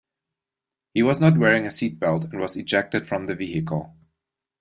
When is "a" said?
1.67-1.69